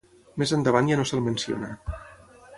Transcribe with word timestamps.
Més 0.43 0.53
endavant 0.57 0.89
ja 0.93 0.97
no 1.01 1.05
se'l 1.11 1.23
menciona. 1.27 1.71